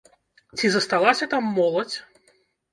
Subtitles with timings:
[0.61, 1.97] Ці засталася там моладзь?